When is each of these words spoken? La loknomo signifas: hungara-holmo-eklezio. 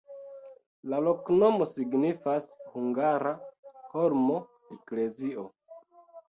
La 0.93 1.01
loknomo 1.07 1.67
signifas: 1.73 2.47
hungara-holmo-eklezio. 2.71 5.47